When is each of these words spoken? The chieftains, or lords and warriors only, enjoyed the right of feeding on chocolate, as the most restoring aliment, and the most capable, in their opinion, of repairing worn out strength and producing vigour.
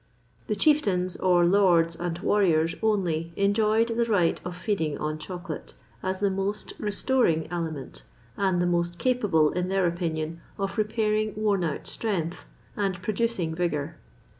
The 0.47 0.55
chieftains, 0.55 1.15
or 1.17 1.45
lords 1.45 1.95
and 1.95 2.17
warriors 2.17 2.73
only, 2.81 3.31
enjoyed 3.35 3.89
the 3.89 4.05
right 4.05 4.41
of 4.43 4.57
feeding 4.57 4.97
on 4.97 5.19
chocolate, 5.19 5.75
as 6.01 6.19
the 6.21 6.31
most 6.31 6.73
restoring 6.79 7.45
aliment, 7.51 8.05
and 8.35 8.59
the 8.59 8.65
most 8.65 8.97
capable, 8.97 9.51
in 9.51 9.67
their 9.69 9.85
opinion, 9.85 10.41
of 10.57 10.79
repairing 10.79 11.33
worn 11.37 11.63
out 11.63 11.85
strength 11.85 12.45
and 12.75 12.99
producing 13.03 13.53
vigour. 13.53 13.97